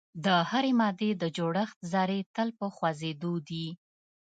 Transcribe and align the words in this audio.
د 0.25 0.27
هرې 0.49 0.71
مادې 0.79 1.09
د 1.17 1.23
جوړښت 1.37 1.77
ذرې 1.91 2.19
تل 2.35 2.49
په 2.59 2.67
خوځیدو 2.75 3.33
دي. 3.49 3.67